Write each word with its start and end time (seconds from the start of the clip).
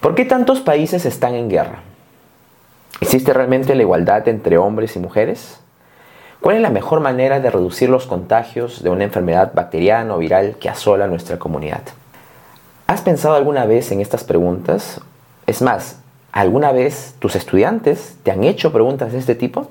¿Por 0.00 0.14
qué 0.14 0.24
tantos 0.24 0.60
países 0.60 1.04
están 1.06 1.34
en 1.34 1.48
guerra? 1.48 1.80
¿Existe 3.00 3.32
realmente 3.32 3.74
la 3.74 3.82
igualdad 3.82 4.28
entre 4.28 4.56
hombres 4.56 4.94
y 4.94 5.00
mujeres? 5.00 5.58
¿Cuál 6.40 6.56
es 6.56 6.62
la 6.62 6.70
mejor 6.70 7.00
manera 7.00 7.40
de 7.40 7.50
reducir 7.50 7.88
los 7.90 8.06
contagios 8.06 8.84
de 8.84 8.90
una 8.90 9.02
enfermedad 9.02 9.52
bacteriana 9.54 10.14
o 10.14 10.18
viral 10.18 10.54
que 10.60 10.68
asola 10.68 11.08
nuestra 11.08 11.40
comunidad? 11.40 11.82
¿Has 12.86 13.02
pensado 13.02 13.34
alguna 13.34 13.66
vez 13.66 13.90
en 13.90 14.00
estas 14.00 14.22
preguntas? 14.22 15.00
Es 15.48 15.62
más, 15.62 15.98
¿alguna 16.30 16.70
vez 16.70 17.16
tus 17.18 17.34
estudiantes 17.34 18.16
te 18.22 18.30
han 18.30 18.44
hecho 18.44 18.72
preguntas 18.72 19.10
de 19.10 19.18
este 19.18 19.34
tipo? 19.34 19.68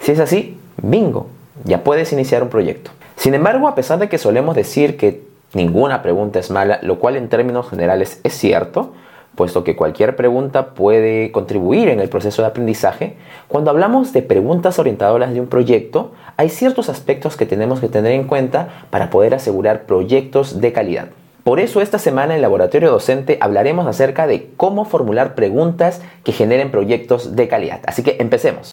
Si 0.00 0.12
es 0.12 0.18
así, 0.18 0.58
bingo, 0.78 1.26
ya 1.64 1.84
puedes 1.84 2.10
iniciar 2.14 2.42
un 2.42 2.48
proyecto. 2.48 2.90
Sin 3.16 3.34
embargo, 3.34 3.68
a 3.68 3.74
pesar 3.74 3.98
de 3.98 4.08
que 4.08 4.16
solemos 4.16 4.56
decir 4.56 4.96
que 4.96 5.22
ninguna 5.52 6.00
pregunta 6.00 6.38
es 6.38 6.50
mala, 6.50 6.78
lo 6.80 6.98
cual 6.98 7.16
en 7.16 7.28
términos 7.28 7.68
generales 7.68 8.18
es 8.24 8.32
cierto, 8.32 8.94
puesto 9.34 9.64
que 9.64 9.76
cualquier 9.76 10.16
pregunta 10.16 10.74
puede 10.74 11.32
contribuir 11.32 11.88
en 11.88 12.00
el 12.00 12.08
proceso 12.08 12.42
de 12.42 12.48
aprendizaje, 12.48 13.16
cuando 13.48 13.70
hablamos 13.70 14.12
de 14.12 14.22
preguntas 14.22 14.78
orientadoras 14.78 15.32
de 15.32 15.40
un 15.40 15.46
proyecto, 15.46 16.12
hay 16.36 16.48
ciertos 16.48 16.88
aspectos 16.88 17.36
que 17.36 17.46
tenemos 17.46 17.80
que 17.80 17.88
tener 17.88 18.12
en 18.12 18.24
cuenta 18.24 18.68
para 18.90 19.10
poder 19.10 19.34
asegurar 19.34 19.84
proyectos 19.84 20.60
de 20.60 20.72
calidad. 20.72 21.08
Por 21.44 21.58
eso 21.60 21.80
esta 21.80 21.98
semana 21.98 22.36
en 22.36 22.42
Laboratorio 22.42 22.90
Docente 22.90 23.38
hablaremos 23.40 23.86
acerca 23.86 24.26
de 24.26 24.50
cómo 24.56 24.84
formular 24.84 25.34
preguntas 25.34 26.00
que 26.22 26.32
generen 26.32 26.70
proyectos 26.70 27.34
de 27.34 27.48
calidad. 27.48 27.80
Así 27.84 28.02
que 28.02 28.16
empecemos. 28.20 28.71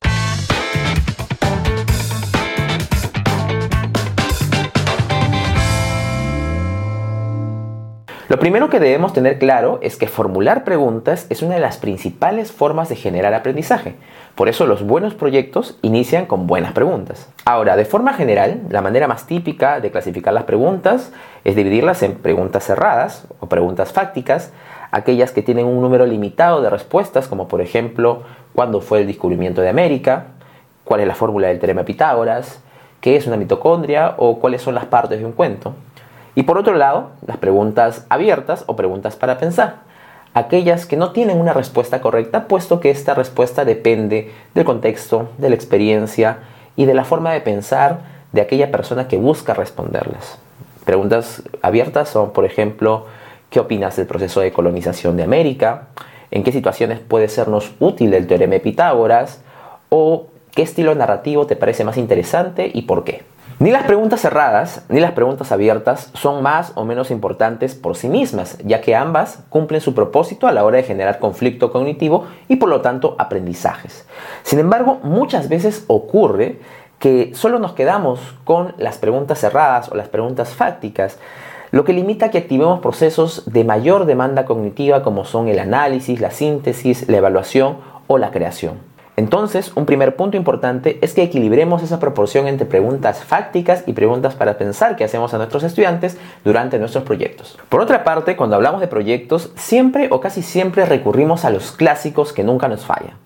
Lo 8.29 8.37
primero 8.37 8.69
que 8.69 8.79
debemos 8.79 9.11
tener 9.11 9.39
claro 9.39 9.79
es 9.81 9.97
que 9.97 10.07
formular 10.07 10.63
preguntas 10.63 11.25
es 11.31 11.41
una 11.41 11.55
de 11.55 11.61
las 11.61 11.77
principales 11.77 12.51
formas 12.51 12.87
de 12.87 12.95
generar 12.95 13.33
aprendizaje. 13.33 13.95
Por 14.35 14.49
eso 14.49 14.67
los 14.67 14.83
buenos 14.83 15.15
proyectos 15.15 15.79
inician 15.81 16.27
con 16.27 16.45
buenas 16.45 16.73
preguntas. 16.73 17.27
Ahora, 17.45 17.75
de 17.75 17.85
forma 17.85 18.13
general, 18.13 18.61
la 18.69 18.83
manera 18.83 19.07
más 19.07 19.25
típica 19.25 19.79
de 19.79 19.89
clasificar 19.89 20.31
las 20.31 20.43
preguntas 20.43 21.11
es 21.43 21.55
dividirlas 21.55 22.03
en 22.03 22.17
preguntas 22.17 22.65
cerradas 22.65 23.25
o 23.39 23.47
preguntas 23.47 23.93
fácticas, 23.93 24.53
aquellas 24.91 25.31
que 25.31 25.41
tienen 25.41 25.65
un 25.65 25.81
número 25.81 26.05
limitado 26.05 26.61
de 26.61 26.69
respuestas, 26.69 27.27
como 27.27 27.47
por 27.47 27.61
ejemplo, 27.61 28.21
¿cuándo 28.53 28.79
fue 28.79 29.01
el 29.01 29.07
descubrimiento 29.07 29.61
de 29.61 29.69
América? 29.69 30.25
¿Cuál 30.83 31.01
es 31.01 31.07
la 31.07 31.15
fórmula 31.15 31.47
del 31.47 31.57
teorema 31.57 31.81
de 31.81 31.85
Pitágoras? 31.85 32.61
¿Qué 33.01 33.15
es 33.15 33.25
una 33.25 33.37
mitocondria? 33.37 34.13
¿O 34.17 34.37
cuáles 34.37 34.61
son 34.61 34.75
las 34.75 34.85
partes 34.85 35.17
de 35.17 35.25
un 35.25 35.31
cuento? 35.31 35.73
Y 36.39 36.43
por 36.43 36.57
otro 36.57 36.75
lado, 36.75 37.09
las 37.27 37.35
preguntas 37.35 38.05
abiertas 38.07 38.63
o 38.67 38.77
preguntas 38.77 39.17
para 39.17 39.39
pensar. 39.39 39.79
Aquellas 40.33 40.85
que 40.85 40.95
no 40.95 41.11
tienen 41.11 41.37
una 41.37 41.51
respuesta 41.51 41.99
correcta, 41.99 42.47
puesto 42.47 42.79
que 42.79 42.91
esta 42.91 43.13
respuesta 43.13 43.65
depende 43.65 44.31
del 44.55 44.63
contexto, 44.63 45.27
de 45.37 45.49
la 45.49 45.55
experiencia 45.55 46.37
y 46.77 46.85
de 46.85 46.93
la 46.93 47.03
forma 47.03 47.33
de 47.33 47.41
pensar 47.41 47.99
de 48.31 48.39
aquella 48.39 48.71
persona 48.71 49.09
que 49.09 49.17
busca 49.17 49.53
responderlas. 49.53 50.37
Preguntas 50.85 51.43
abiertas 51.61 52.07
son, 52.07 52.31
por 52.31 52.45
ejemplo, 52.45 53.07
¿qué 53.49 53.59
opinas 53.59 53.97
del 53.97 54.07
proceso 54.07 54.39
de 54.39 54.53
colonización 54.53 55.17
de 55.17 55.23
América? 55.23 55.87
¿En 56.31 56.45
qué 56.45 56.53
situaciones 56.53 57.01
puede 57.01 57.27
sernos 57.27 57.73
útil 57.81 58.13
el 58.13 58.27
teorema 58.27 58.53
de 58.53 58.59
Pitágoras? 58.61 59.41
¿O 59.89 60.27
qué 60.55 60.61
estilo 60.61 60.95
narrativo 60.95 61.47
te 61.47 61.57
parece 61.57 61.83
más 61.83 61.97
interesante 61.97 62.71
y 62.73 62.83
por 62.83 63.03
qué? 63.03 63.28
Ni 63.59 63.71
las 63.71 63.83
preguntas 63.83 64.21
cerradas 64.21 64.85
ni 64.87 65.01
las 65.01 65.11
preguntas 65.11 65.51
abiertas 65.51 66.11
son 66.13 66.41
más 66.41 66.71
o 66.75 66.85
menos 66.85 67.11
importantes 67.11 67.75
por 67.75 67.97
sí 67.97 68.07
mismas, 68.07 68.57
ya 68.63 68.79
que 68.79 68.95
ambas 68.95 69.43
cumplen 69.49 69.81
su 69.81 69.93
propósito 69.93 70.47
a 70.47 70.53
la 70.53 70.63
hora 70.63 70.77
de 70.77 70.83
generar 70.83 71.19
conflicto 71.19 71.69
cognitivo 71.69 72.25
y 72.47 72.55
por 72.55 72.69
lo 72.69 72.79
tanto 72.79 73.17
aprendizajes. 73.19 74.07
Sin 74.43 74.59
embargo, 74.59 74.99
muchas 75.03 75.49
veces 75.49 75.83
ocurre 75.87 76.61
que 76.99 77.31
solo 77.35 77.59
nos 77.59 77.73
quedamos 77.73 78.21
con 78.45 78.75
las 78.77 78.97
preguntas 78.97 79.39
cerradas 79.39 79.91
o 79.91 79.95
las 79.95 80.07
preguntas 80.07 80.53
fácticas, 80.53 81.19
lo 81.71 81.83
que 81.83 81.91
limita 81.91 82.31
que 82.31 82.37
activemos 82.37 82.79
procesos 82.79 83.43
de 83.45 83.65
mayor 83.65 84.05
demanda 84.05 84.45
cognitiva 84.45 85.03
como 85.03 85.25
son 85.25 85.49
el 85.49 85.59
análisis, 85.59 86.21
la 86.21 86.31
síntesis, 86.31 87.09
la 87.09 87.17
evaluación 87.17 87.77
o 88.07 88.17
la 88.17 88.31
creación. 88.31 88.88
Entonces, 89.19 89.73
un 89.75 89.85
primer 89.85 90.15
punto 90.15 90.37
importante 90.37 90.97
es 91.01 91.13
que 91.13 91.23
equilibremos 91.23 91.83
esa 91.83 91.99
proporción 91.99 92.47
entre 92.47 92.65
preguntas 92.65 93.21
fácticas 93.25 93.83
y 93.85 93.91
preguntas 93.91 94.33
para 94.33 94.57
pensar 94.57 94.95
que 94.95 95.03
hacemos 95.03 95.33
a 95.33 95.37
nuestros 95.37 95.63
estudiantes 95.63 96.17
durante 96.45 96.79
nuestros 96.79 97.03
proyectos. 97.03 97.59
Por 97.67 97.81
otra 97.81 98.05
parte, 98.05 98.37
cuando 98.37 98.55
hablamos 98.55 98.79
de 98.79 98.87
proyectos, 98.87 99.51
siempre 99.57 100.07
o 100.09 100.21
casi 100.21 100.41
siempre 100.41 100.85
recurrimos 100.85 101.43
a 101.43 101.49
los 101.49 101.73
clásicos 101.73 102.31
que 102.31 102.45
nunca 102.45 102.69
nos 102.69 102.85
falla. 102.85 103.17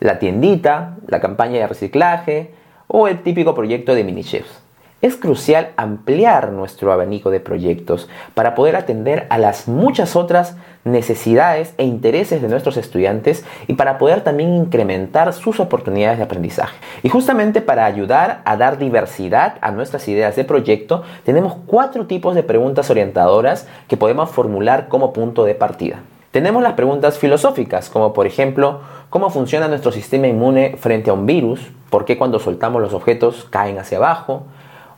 La 0.00 0.18
tiendita, 0.18 0.96
la 1.06 1.20
campaña 1.20 1.60
de 1.60 1.66
reciclaje 1.66 2.54
o 2.86 3.06
el 3.06 3.22
típico 3.22 3.54
proyecto 3.54 3.94
de 3.94 4.04
mini 4.04 4.24
chefs 4.24 4.65
es 5.02 5.16
crucial 5.16 5.70
ampliar 5.76 6.52
nuestro 6.52 6.92
abanico 6.92 7.30
de 7.30 7.40
proyectos 7.40 8.08
para 8.34 8.54
poder 8.54 8.76
atender 8.76 9.26
a 9.28 9.38
las 9.38 9.68
muchas 9.68 10.16
otras 10.16 10.56
necesidades 10.84 11.74
e 11.76 11.84
intereses 11.84 12.40
de 12.40 12.48
nuestros 12.48 12.76
estudiantes 12.76 13.44
y 13.66 13.74
para 13.74 13.98
poder 13.98 14.22
también 14.22 14.54
incrementar 14.54 15.32
sus 15.32 15.60
oportunidades 15.60 16.18
de 16.18 16.24
aprendizaje. 16.24 16.76
Y 17.02 17.08
justamente 17.08 17.60
para 17.60 17.84
ayudar 17.84 18.40
a 18.44 18.56
dar 18.56 18.78
diversidad 18.78 19.56
a 19.60 19.70
nuestras 19.70 20.08
ideas 20.08 20.34
de 20.34 20.44
proyecto, 20.44 21.02
tenemos 21.24 21.54
cuatro 21.66 22.06
tipos 22.06 22.34
de 22.34 22.42
preguntas 22.42 22.88
orientadoras 22.88 23.66
que 23.88 23.96
podemos 23.96 24.30
formular 24.30 24.88
como 24.88 25.12
punto 25.12 25.44
de 25.44 25.54
partida. 25.54 25.98
Tenemos 26.30 26.62
las 26.62 26.74
preguntas 26.74 27.18
filosóficas, 27.18 27.88
como 27.88 28.12
por 28.12 28.26
ejemplo, 28.26 28.80
¿cómo 29.10 29.30
funciona 29.30 29.68
nuestro 29.68 29.92
sistema 29.92 30.26
inmune 30.26 30.76
frente 30.78 31.10
a 31.10 31.14
un 31.14 31.26
virus? 31.26 31.60
¿Por 31.90 32.04
qué 32.04 32.18
cuando 32.18 32.38
soltamos 32.38 32.82
los 32.82 32.92
objetos 32.92 33.46
caen 33.50 33.78
hacia 33.78 33.98
abajo? 33.98 34.44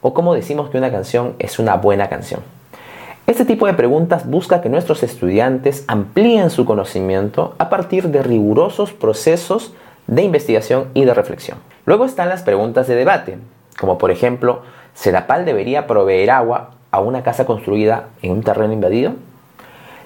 O 0.01 0.15
cómo 0.15 0.35
decimos 0.35 0.71
que 0.71 0.79
una 0.79 0.91
canción 0.91 1.35
es 1.39 1.59
una 1.59 1.77
buena 1.77 2.09
canción. 2.09 2.41
Este 3.27 3.45
tipo 3.45 3.67
de 3.67 3.75
preguntas 3.75 4.29
busca 4.29 4.63
que 4.63 4.71
nuestros 4.71 5.03
estudiantes 5.03 5.85
amplíen 5.87 6.51
su 6.51 6.65
conocimiento 6.65 7.55
a 7.59 7.69
partir 7.69 8.09
de 8.09 8.23
rigurosos 8.23 8.93
procesos 8.93 9.75
de 10.07 10.23
investigación 10.23 10.87
y 10.95 11.05
de 11.05 11.13
reflexión. 11.13 11.59
Luego 11.85 12.07
están 12.07 12.31
las 12.31 12.43
preguntas 12.43 12.87
de 12.87 12.95
debate, 12.95 13.39
como 13.79 13.99
por 13.99 14.11
ejemplo, 14.11 14.63
¿Sedapal 14.95 15.45
debería 15.45 15.87
proveer 15.87 16.31
agua 16.31 16.71
a 16.91 17.01
una 17.01 17.23
casa 17.23 17.45
construida 17.45 18.09
en 18.23 18.33
un 18.33 18.43
terreno 18.43 18.73
invadido? 18.73 19.13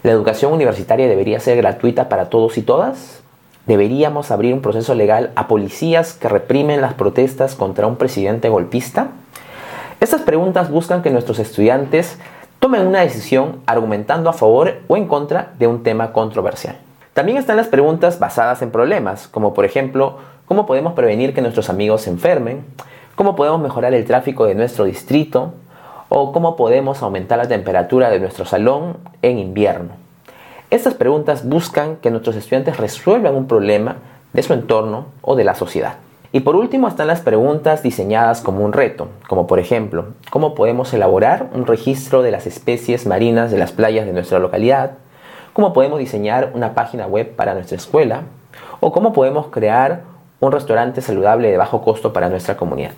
¿La 0.02 0.10
educación 0.10 0.52
universitaria 0.52 1.08
debería 1.08 1.40
ser 1.40 1.56
gratuita 1.56 2.08
para 2.10 2.28
todos 2.28 2.58
y 2.58 2.62
todas? 2.62 3.22
¿Deberíamos 3.66 4.30
abrir 4.30 4.52
un 4.52 4.60
proceso 4.60 4.94
legal 4.94 5.30
a 5.34 5.46
policías 5.48 6.12
que 6.12 6.28
reprimen 6.28 6.80
las 6.80 6.94
protestas 6.94 7.54
contra 7.54 7.86
un 7.86 7.96
presidente 7.96 8.48
golpista? 8.48 9.08
Estas 10.02 10.22
preguntas 10.22 10.68
buscan 10.68 11.00
que 11.00 11.10
nuestros 11.10 11.38
estudiantes 11.38 12.18
tomen 12.58 12.88
una 12.88 13.02
decisión 13.02 13.60
argumentando 13.66 14.28
a 14.28 14.32
favor 14.32 14.80
o 14.88 14.96
en 14.96 15.06
contra 15.06 15.52
de 15.60 15.68
un 15.68 15.84
tema 15.84 16.12
controversial. 16.12 16.76
También 17.14 17.38
están 17.38 17.56
las 17.56 17.68
preguntas 17.68 18.18
basadas 18.18 18.62
en 18.62 18.72
problemas, 18.72 19.28
como 19.28 19.54
por 19.54 19.64
ejemplo, 19.64 20.18
¿cómo 20.46 20.66
podemos 20.66 20.94
prevenir 20.94 21.32
que 21.34 21.40
nuestros 21.40 21.70
amigos 21.70 22.02
se 22.02 22.10
enfermen? 22.10 22.64
¿Cómo 23.14 23.36
podemos 23.36 23.60
mejorar 23.60 23.94
el 23.94 24.04
tráfico 24.04 24.44
de 24.44 24.56
nuestro 24.56 24.86
distrito? 24.86 25.54
¿O 26.08 26.32
cómo 26.32 26.56
podemos 26.56 27.00
aumentar 27.00 27.38
la 27.38 27.46
temperatura 27.46 28.10
de 28.10 28.18
nuestro 28.18 28.44
salón 28.44 28.96
en 29.22 29.38
invierno? 29.38 29.90
Estas 30.70 30.94
preguntas 30.94 31.48
buscan 31.48 31.94
que 31.94 32.10
nuestros 32.10 32.34
estudiantes 32.34 32.76
resuelvan 32.76 33.36
un 33.36 33.46
problema 33.46 33.98
de 34.32 34.42
su 34.42 34.52
entorno 34.52 35.06
o 35.20 35.36
de 35.36 35.44
la 35.44 35.54
sociedad. 35.54 35.94
Y 36.34 36.40
por 36.40 36.56
último 36.56 36.88
están 36.88 37.08
las 37.08 37.20
preguntas 37.20 37.82
diseñadas 37.82 38.40
como 38.40 38.64
un 38.64 38.72
reto, 38.72 39.08
como 39.28 39.46
por 39.46 39.58
ejemplo, 39.58 40.06
¿cómo 40.30 40.54
podemos 40.54 40.94
elaborar 40.94 41.50
un 41.52 41.66
registro 41.66 42.22
de 42.22 42.30
las 42.30 42.46
especies 42.46 43.06
marinas 43.06 43.50
de 43.50 43.58
las 43.58 43.72
playas 43.72 44.06
de 44.06 44.14
nuestra 44.14 44.38
localidad? 44.38 44.92
¿Cómo 45.52 45.74
podemos 45.74 45.98
diseñar 45.98 46.52
una 46.54 46.72
página 46.72 47.06
web 47.06 47.36
para 47.36 47.52
nuestra 47.52 47.76
escuela? 47.76 48.22
¿O 48.80 48.92
cómo 48.92 49.12
podemos 49.12 49.48
crear 49.48 50.04
un 50.40 50.52
restaurante 50.52 51.02
saludable 51.02 51.50
de 51.50 51.58
bajo 51.58 51.82
costo 51.82 52.14
para 52.14 52.30
nuestra 52.30 52.56
comunidad? 52.56 52.92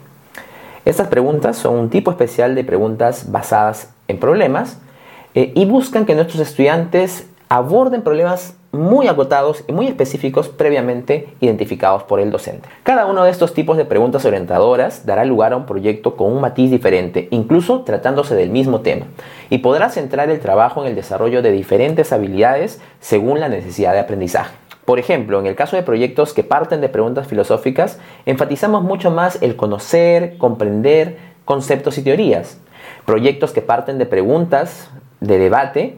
Estas 0.84 1.08
preguntas 1.08 1.56
son 1.56 1.74
un 1.74 1.90
tipo 1.90 2.12
especial 2.12 2.54
de 2.54 2.62
preguntas 2.62 3.32
basadas 3.32 3.92
en 4.06 4.20
problemas 4.20 4.78
eh, 5.34 5.50
y 5.56 5.64
buscan 5.64 6.06
que 6.06 6.14
nuestros 6.14 6.40
estudiantes 6.40 7.28
aborden 7.48 8.02
problemas 8.02 8.54
muy 8.74 9.08
agotados 9.08 9.64
y 9.66 9.72
muy 9.72 9.86
específicos 9.86 10.48
previamente 10.48 11.28
identificados 11.40 12.02
por 12.02 12.20
el 12.20 12.30
docente. 12.30 12.68
Cada 12.82 13.06
uno 13.06 13.24
de 13.24 13.30
estos 13.30 13.54
tipos 13.54 13.76
de 13.76 13.84
preguntas 13.84 14.24
orientadoras 14.24 15.06
dará 15.06 15.24
lugar 15.24 15.52
a 15.52 15.56
un 15.56 15.66
proyecto 15.66 16.16
con 16.16 16.32
un 16.32 16.40
matiz 16.40 16.70
diferente, 16.70 17.28
incluso 17.30 17.82
tratándose 17.82 18.34
del 18.34 18.50
mismo 18.50 18.80
tema, 18.80 19.06
y 19.50 19.58
podrá 19.58 19.88
centrar 19.90 20.30
el 20.30 20.40
trabajo 20.40 20.82
en 20.82 20.88
el 20.88 20.94
desarrollo 20.94 21.42
de 21.42 21.52
diferentes 21.52 22.12
habilidades 22.12 22.80
según 23.00 23.40
la 23.40 23.48
necesidad 23.48 23.92
de 23.92 24.00
aprendizaje. 24.00 24.54
Por 24.84 24.98
ejemplo, 24.98 25.40
en 25.40 25.46
el 25.46 25.54
caso 25.54 25.76
de 25.76 25.82
proyectos 25.82 26.34
que 26.34 26.44
parten 26.44 26.80
de 26.80 26.90
preguntas 26.90 27.26
filosóficas, 27.26 27.98
enfatizamos 28.26 28.82
mucho 28.82 29.10
más 29.10 29.38
el 29.40 29.56
conocer, 29.56 30.36
comprender 30.36 31.16
conceptos 31.44 31.96
y 31.96 32.02
teorías. 32.02 32.58
Proyectos 33.06 33.52
que 33.52 33.62
parten 33.62 33.98
de 33.98 34.06
preguntas 34.06 34.90
de 35.20 35.38
debate, 35.38 35.96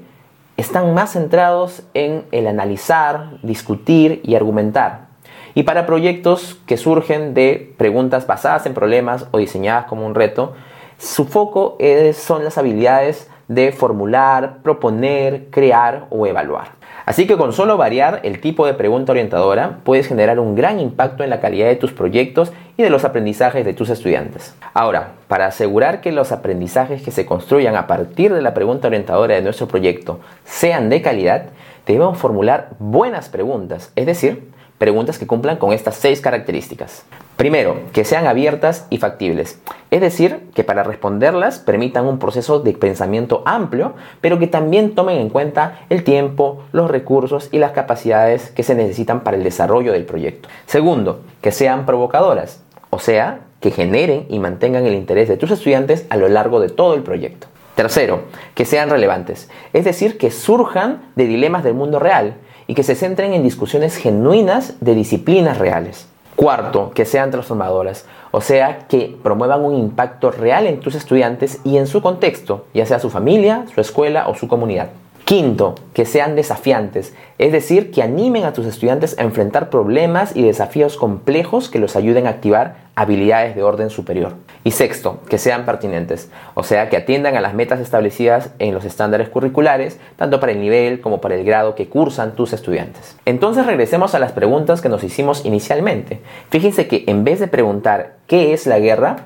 están 0.57 0.95
más 0.95 1.13
centrados 1.13 1.83
en 1.95 2.25
el 2.33 2.47
analizar, 2.47 3.39
discutir 3.43 4.21
y 4.25 4.35
argumentar. 4.35 5.07
Y 5.55 5.63
para 5.63 5.87
proyectos 5.87 6.59
que 6.67 6.77
surgen 6.77 7.35
de 7.35 7.75
preguntas 7.79 8.27
basadas 8.27 8.67
en 8.67 8.75
problemas 8.75 9.27
o 9.31 9.39
diseñadas 9.39 9.87
como 9.87 10.05
un 10.07 10.15
reto, 10.15 10.55
su 10.99 11.25
foco 11.25 11.79
son 12.15 12.45
las 12.45 12.59
habilidades 12.59 13.31
de 13.49 13.73
formular, 13.73 14.59
proponer, 14.63 15.49
crear 15.51 16.07
o 16.11 16.27
evaluar. 16.27 16.76
Así 17.07 17.29
que 17.29 17.37
con 17.37 17.53
solo 17.53 17.77
variar 17.77 18.19
el 18.25 18.41
tipo 18.41 18.67
de 18.67 18.75
pregunta 18.75 19.13
orientadora 19.13 19.79
puedes 19.85 20.09
generar 20.09 20.41
un 20.41 20.57
gran 20.57 20.81
impacto 20.81 21.23
en 21.23 21.31
la 21.31 21.39
calidad 21.39 21.69
de 21.69 21.77
tus 21.77 21.93
proyectos 21.93 22.53
y 22.77 22.83
de 22.83 22.91
los 22.91 23.05
aprendizajes 23.05 23.65
de 23.65 23.75
tus 23.75 23.91
estudiantes. 23.91 24.57
Ahora, 24.75 25.13
para 25.29 25.47
asegurar 25.47 26.01
que 26.01 26.11
los 26.11 26.33
aprendizajes 26.33 27.03
que 27.03 27.13
se 27.13 27.25
construyan 27.25 27.77
a 27.77 27.87
partir 27.87 28.35
de 28.35 28.43
la 28.43 28.55
pregunta 28.55 28.89
orientadora 28.89 29.37
de 29.37 29.43
nuestro 29.43 29.69
proyecto 29.69 30.19
sean 30.45 30.89
de 30.91 31.01
calidad, 31.01 31.45
debemos 31.87 32.19
formular 32.19 32.71
buenas 32.81 33.29
preguntas, 33.29 33.93
es 33.95 34.05
decir, 34.05 34.51
preguntas 34.77 35.17
que 35.17 35.29
cumplan 35.29 35.59
con 35.59 35.73
estas 35.73 35.95
seis 35.95 36.21
características. 36.21 37.07
Primero, 37.37 37.81
que 37.93 38.07
sean 38.07 38.27
abiertas 38.27 38.87
y 38.89 38.97
factibles, 38.97 39.61
es 39.91 40.01
decir, 40.01 40.49
que 40.55 40.65
para 40.65 40.83
responderlas 40.83 41.59
permitan 41.59 42.07
un 42.07 42.19
proceso 42.19 42.61
de 42.61 42.73
pensamiento 42.73 43.43
amplio, 43.45 43.93
pero 44.23 44.39
que 44.39 44.47
también 44.47 44.95
tomen 44.95 45.19
en 45.19 45.29
cuenta 45.29 45.81
el 45.91 46.03
tiempo, 46.03 46.65
los 46.73 46.91
recursos 46.91 47.51
y 47.53 47.59
las 47.59 47.73
capacidades 47.73 48.51
que 48.51 48.63
se 48.63 48.75
necesitan 48.75 49.21
para 49.21 49.37
el 49.37 49.45
desarrollo 49.45 49.93
del 49.93 50.07
proyecto. 50.07 50.49
Segundo, 50.65 51.21
que 51.43 51.53
sean 51.53 51.85
provocadoras, 51.85 52.63
o 52.89 52.99
sea, 52.99 53.41
que 53.61 53.71
generen 53.71 54.25
y 54.31 54.39
mantengan 54.39 54.87
el 54.87 54.95
interés 54.95 55.29
de 55.29 55.37
tus 55.37 55.51
estudiantes 55.51 56.07
a 56.09 56.17
lo 56.17 56.29
largo 56.29 56.59
de 56.59 56.71
todo 56.71 56.95
el 56.95 57.03
proyecto. 57.03 57.49
Tercero, 57.75 58.23
que 58.55 58.65
sean 58.65 58.89
relevantes, 58.89 59.51
es 59.75 59.85
decir, 59.85 60.17
que 60.17 60.31
surjan 60.31 61.11
de 61.17 61.27
dilemas 61.27 61.65
del 61.65 61.75
mundo 61.75 61.99
real 61.99 62.37
y 62.67 62.75
que 62.75 62.83
se 62.83 62.95
centren 62.95 63.35
en 63.35 63.43
discusiones 63.43 63.99
genuinas 63.99 64.77
de 64.81 64.95
disciplinas 64.95 65.59
reales. 65.59 66.09
Cuarto, 66.37 66.91
que 66.95 67.07
sean 67.07 67.31
transformadoras, 67.31 68.05
o 68.31 68.43
sea, 68.43 68.87
que 68.89 69.17
promuevan 69.23 69.65
un 69.65 69.75
impacto 69.75 70.31
real 70.31 70.67
en 70.67 70.81
tus 70.81 70.95
estudiantes 70.95 71.61
y 71.65 71.79
en 71.79 71.87
su 71.87 72.03
contexto, 72.03 72.67
ya 72.75 72.85
sea 72.85 73.01
su 73.01 73.09
familia, 73.09 73.65
su 73.75 73.81
escuela 73.81 74.29
o 74.29 74.35
su 74.35 74.47
comunidad. 74.47 74.91
Quinto, 75.27 75.75
que 75.93 76.07
sean 76.07 76.37
desafiantes, 76.37 77.13
es 77.39 77.51
decir, 77.51 77.91
que 77.91 78.05
animen 78.05 78.45
a 78.45 78.53
tus 78.53 78.65
estudiantes 78.65 79.19
a 79.19 79.25
enfrentar 79.25 79.71
problemas 79.71 80.37
y 80.37 80.45
desafíos 80.45 80.97
complejos 80.97 81.69
que 81.69 81.81
los 81.81 81.97
ayuden 81.97 82.29
a 82.29 82.31
activar 82.31 82.77
habilidades 82.95 83.57
de 83.57 83.65
orden 83.65 83.91
superior. 83.91 84.35
Y 84.63 84.71
sexto, 84.71 85.19
que 85.29 85.39
sean 85.39 85.67
pertinentes, 85.67 86.31
o 86.55 86.63
sea, 86.63 86.89
que 86.89 86.97
atiendan 86.97 87.37
a 87.37 87.41
las 87.41 87.55
metas 87.55 87.81
establecidas 87.81 88.51
en 88.61 88.73
los 88.73 88.85
estándares 88.85 89.29
curriculares, 89.29 89.99
tanto 90.15 90.39
para 90.39 90.53
el 90.53 90.61
nivel 90.61 91.01
como 91.01 91.21
para 91.21 91.35
el 91.35 91.45
grado 91.45 91.75
que 91.75 91.89
cursan 91.89 92.37
tus 92.37 92.53
estudiantes. 92.53 93.17
Entonces 93.25 93.67
regresemos 93.67 94.15
a 94.15 94.21
las 94.21 94.31
preguntas 94.31 94.81
que 94.81 94.89
nos 94.89 95.03
hicimos 95.03 95.45
inicialmente. 95.45 96.21
Fíjense 96.51 96.87
que 96.87 97.03
en 97.09 97.25
vez 97.25 97.41
de 97.41 97.49
preguntar 97.49 98.15
¿qué 98.29 98.53
es 98.53 98.69
la 98.69 98.79
guerra? 98.79 99.17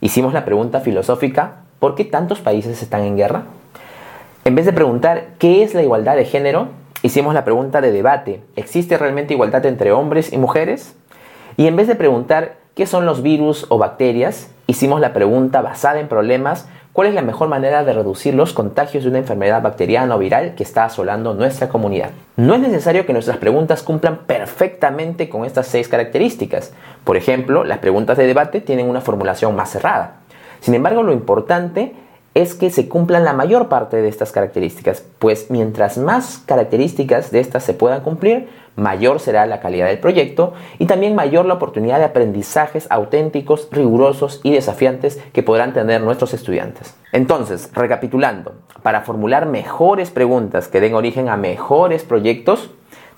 Hicimos 0.00 0.32
la 0.32 0.46
pregunta 0.46 0.80
filosófica 0.80 1.56
¿por 1.78 1.94
qué 1.94 2.06
tantos 2.06 2.40
países 2.40 2.80
están 2.80 3.02
en 3.02 3.18
guerra? 3.18 3.42
En 4.44 4.56
vez 4.56 4.66
de 4.66 4.72
preguntar 4.72 5.26
qué 5.38 5.62
es 5.62 5.72
la 5.72 5.82
igualdad 5.82 6.16
de 6.16 6.24
género, 6.24 6.66
hicimos 7.02 7.32
la 7.32 7.44
pregunta 7.44 7.80
de 7.80 7.92
debate. 7.92 8.40
¿Existe 8.56 8.98
realmente 8.98 9.34
igualdad 9.34 9.64
entre 9.66 9.92
hombres 9.92 10.32
y 10.32 10.36
mujeres? 10.36 10.96
Y 11.56 11.68
en 11.68 11.76
vez 11.76 11.86
de 11.86 11.94
preguntar 11.94 12.56
qué 12.74 12.86
son 12.86 13.06
los 13.06 13.22
virus 13.22 13.66
o 13.68 13.78
bacterias, 13.78 14.50
hicimos 14.66 15.00
la 15.00 15.12
pregunta 15.12 15.62
basada 15.62 16.00
en 16.00 16.08
problemas, 16.08 16.66
¿cuál 16.92 17.06
es 17.06 17.14
la 17.14 17.22
mejor 17.22 17.46
manera 17.46 17.84
de 17.84 17.92
reducir 17.92 18.34
los 18.34 18.52
contagios 18.52 19.04
de 19.04 19.10
una 19.10 19.20
enfermedad 19.20 19.62
bacteriana 19.62 20.16
o 20.16 20.18
viral 20.18 20.56
que 20.56 20.64
está 20.64 20.86
asolando 20.86 21.34
nuestra 21.34 21.68
comunidad? 21.68 22.10
No 22.34 22.56
es 22.56 22.60
necesario 22.60 23.06
que 23.06 23.12
nuestras 23.12 23.36
preguntas 23.36 23.84
cumplan 23.84 24.22
perfectamente 24.26 25.28
con 25.28 25.44
estas 25.44 25.68
seis 25.68 25.86
características. 25.86 26.72
Por 27.04 27.16
ejemplo, 27.16 27.62
las 27.62 27.78
preguntas 27.78 28.18
de 28.18 28.26
debate 28.26 28.60
tienen 28.60 28.90
una 28.90 29.02
formulación 29.02 29.54
más 29.54 29.70
cerrada. 29.70 30.16
Sin 30.58 30.74
embargo, 30.74 31.04
lo 31.04 31.12
importante 31.12 31.94
es 32.34 32.54
que 32.54 32.70
se 32.70 32.88
cumplan 32.88 33.24
la 33.24 33.32
mayor 33.32 33.68
parte 33.68 33.98
de 33.98 34.08
estas 34.08 34.32
características, 34.32 35.04
pues 35.18 35.50
mientras 35.50 35.98
más 35.98 36.42
características 36.46 37.30
de 37.30 37.40
estas 37.40 37.62
se 37.62 37.74
puedan 37.74 38.00
cumplir, 38.00 38.48
mayor 38.74 39.20
será 39.20 39.44
la 39.46 39.60
calidad 39.60 39.88
del 39.88 39.98
proyecto 39.98 40.54
y 40.78 40.86
también 40.86 41.14
mayor 41.14 41.44
la 41.44 41.54
oportunidad 41.54 41.98
de 41.98 42.06
aprendizajes 42.06 42.86
auténticos, 42.90 43.68
rigurosos 43.70 44.40
y 44.42 44.52
desafiantes 44.52 45.20
que 45.32 45.42
podrán 45.42 45.74
tener 45.74 46.00
nuestros 46.00 46.32
estudiantes. 46.32 46.94
Entonces, 47.12 47.70
recapitulando, 47.74 48.54
para 48.82 49.02
formular 49.02 49.46
mejores 49.46 50.10
preguntas 50.10 50.68
que 50.68 50.80
den 50.80 50.94
origen 50.94 51.28
a 51.28 51.36
mejores 51.36 52.02
proyectos, 52.02 52.70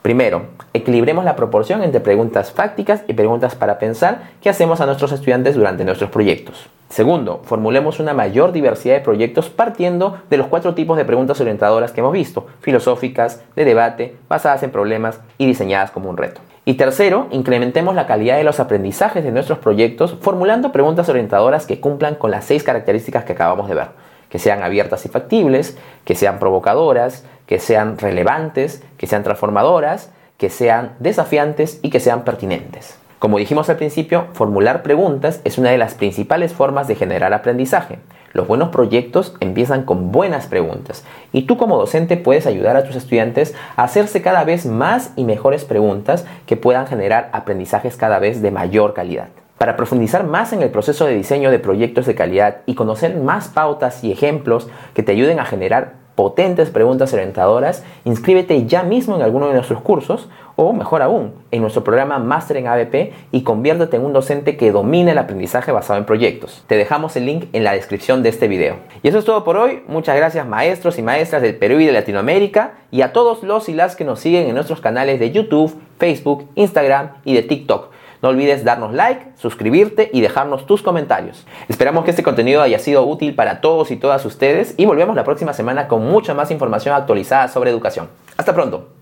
Primero, 0.05 0.49
equilibremos 0.75 1.25
la 1.25 1.35
proporción 1.35 1.83
entre 1.83 1.99
preguntas 1.99 2.53
fácticas 2.53 3.05
y 3.09 3.15
preguntas 3.15 3.55
para 3.55 3.79
pensar 3.79 4.33
que 4.43 4.51
hacemos 4.51 4.83
a 4.83 4.85
nuestros 4.85 5.13
estudiantes 5.13 5.55
durante 5.55 5.83
nuestros 5.83 6.11
proyectos. 6.11 6.67
Segundo, 6.91 7.41
formulemos 7.45 8.01
una 8.01 8.13
mayor 8.13 8.53
diversidad 8.53 8.97
de 8.97 9.01
proyectos 9.01 9.49
partiendo 9.49 10.19
de 10.29 10.37
los 10.37 10.49
cuatro 10.49 10.75
tipos 10.75 10.99
de 10.99 11.07
preguntas 11.07 11.41
orientadoras 11.41 11.93
que 11.93 12.01
hemos 12.01 12.13
visto, 12.13 12.47
filosóficas, 12.61 13.43
de 13.57 13.65
debate, 13.65 14.15
basadas 14.29 14.63
en 14.63 14.73
problemas 14.73 15.21
y 15.39 15.47
diseñadas 15.47 15.91
como 15.91 16.11
un 16.11 16.19
reto. 16.19 16.43
Y 16.67 16.75
tercero, 16.75 17.27
incrementemos 17.31 17.95
la 17.95 18.07
calidad 18.07 18.37
de 18.37 18.45
los 18.45 18.61
aprendizajes 18.61 19.25
de 19.25 19.33
nuestros 19.33 19.59
proyectos 19.59 20.19
formulando 20.21 20.71
preguntas 20.71 21.09
orientadoras 21.09 21.65
que 21.65 21.81
cumplan 21.81 22.17
con 22.17 22.31
las 22.31 22.45
seis 22.45 22.63
características 22.63 23.25
que 23.25 23.33
acabamos 23.33 23.71
de 23.71 23.77
ver, 23.77 23.89
que 24.35 24.41
sean 24.41 24.65
abiertas 24.65 25.07
y 25.07 25.09
factibles, 25.09 25.79
que 26.05 26.17
sean 26.17 26.41
provocadoras, 26.41 27.25
que 27.47 27.61
sean 27.61 27.99
relevantes, 27.99 28.83
que 28.99 29.07
sean 29.07 29.23
transformadoras, 29.23 30.11
que 30.39 30.51
sean 30.51 30.97
desafiantes 30.99 31.79
y 31.83 31.91
que 31.91 32.01
sean 32.01 32.25
pertinentes. 32.25 32.99
Como 33.21 33.39
dijimos 33.39 33.71
al 33.71 33.77
principio, 33.77 34.27
formular 34.33 34.83
preguntas 34.83 35.41
es 35.45 35.57
una 35.57 35.71
de 35.71 35.79
las 35.79 35.95
principales 35.95 36.53
formas 36.53 36.89
de 36.89 36.97
generar 36.97 37.33
aprendizaje. 37.33 38.01
Los 38.33 38.49
buenos 38.49 38.71
proyectos 38.71 39.37
empiezan 39.39 39.85
con 39.85 40.11
buenas 40.11 40.49
preguntas 40.49 41.05
y 41.31 41.43
tú 41.43 41.57
como 41.57 41.79
docente 41.79 42.17
puedes 42.17 42.49
ayudar 42.49 42.77
a 42.77 42.83
tus 42.83 42.97
estudiantes 42.97 43.55
a 43.77 43.85
hacerse 43.85 44.21
cada 44.21 44.43
vez 44.43 44.67
más 44.67 45.13
y 45.15 45.23
mejores 45.23 45.65
preguntas 45.65 46.27
que 46.47 46.57
puedan 46.57 46.89
generar 46.89 47.31
aprendizajes 47.33 47.97
cada 47.97 48.19
vez 48.19 48.43
de 48.43 48.51
mayor 48.51 48.95
calidad. 48.95 49.29
Para 49.59 49.77
profundizar 49.77 50.25
más 50.25 50.53
en 50.53 50.63
el 50.63 50.71
proceso 50.71 51.07
de 51.07 51.15
diseño 51.15 51.51
de 51.51 51.59
proyectos 51.59 52.07
de 52.07 52.15
calidad 52.15 52.59
y 52.67 52.75
conocer 52.75 53.17
más 53.17 53.49
pautas 53.49 54.03
y 54.03 54.13
ejemplos 54.13 54.69
que 54.95 55.03
te 55.03 55.13
ayuden 55.13 55.39
a 55.39 55.45
generar 55.45 56.05
potentes 56.15 56.71
preguntas 56.71 57.13
orientadoras, 57.13 57.85
inscríbete 58.05 58.67
ya 58.67 58.83
mismo 58.83 59.17
en 59.17 59.23
alguno 59.23 59.49
de 59.49 59.55
nuestros 59.55 59.81
cursos 59.81 60.29
o, 60.57 60.73
mejor 60.73 61.03
aún, 61.03 61.35
en 61.51 61.63
nuestro 61.63 61.83
programa 61.83 62.19
Master 62.19 62.57
en 62.57 62.69
ABP 62.69 63.13
y 63.33 63.43
conviértete 63.43 63.97
en 63.97 64.05
un 64.05 64.13
docente 64.13 64.57
que 64.57 64.71
domine 64.71 65.11
el 65.11 65.19
aprendizaje 65.19 65.73
basado 65.73 65.99
en 65.99 66.05
proyectos. 66.05 66.63
Te 66.69 66.77
dejamos 66.77 67.17
el 67.17 67.27
link 67.27 67.47
en 67.53 67.65
la 67.65 67.73
descripción 67.73 68.23
de 68.23 68.29
este 68.29 68.47
video. 68.47 68.77
Y 69.03 69.09
eso 69.09 69.19
es 69.19 69.25
todo 69.25 69.43
por 69.43 69.57
hoy. 69.57 69.83
Muchas 69.89 70.17
gracias 70.17 70.47
maestros 70.47 70.99
y 70.99 71.03
maestras 71.03 71.43
del 71.43 71.57
Perú 71.57 71.81
y 71.81 71.87
de 71.87 71.93
Latinoamérica 71.93 72.75
y 72.93 73.03
a 73.03 73.13
todos 73.13 73.43
los 73.43 73.69
y 73.69 73.73
las 73.73 73.97
que 73.97 74.05
nos 74.05 74.21
siguen 74.21 74.47
en 74.47 74.55
nuestros 74.55 74.81
canales 74.81 75.19
de 75.19 75.33
YouTube, 75.33 75.75
Facebook, 75.99 76.49
Instagram 76.55 77.15
y 77.25 77.35
de 77.35 77.43
TikTok. 77.43 77.89
No 78.25 78.31
olvides 78.31 78.65
darnos 78.65 78.95
like, 78.95 79.33
suscribirte 79.37 80.09
y 80.11 80.23
dejarnos 80.23 80.65
tus 80.65 80.81
comentarios. 80.81 81.47
Esperamos 81.69 82.07
que 82.07 82.11
este 82.11 82.23
contenido 82.23 82.63
haya 82.63 82.79
sido 82.79 83.05
útil 83.05 83.35
para 83.35 83.61
todos 83.61 83.91
y 83.91 83.97
todas 83.97 84.25
ustedes 84.25 84.73
y 84.79 84.87
volvemos 84.87 85.15
la 85.15 85.25
próxima 85.25 85.53
semana 85.53 85.89
con 85.89 86.07
mucha 86.07 86.33
más 86.33 86.51
información 86.51 86.95
actualizada 86.95 87.49
sobre 87.49 87.69
educación. 87.69 88.09
Hasta 88.39 88.55
pronto. 88.55 88.94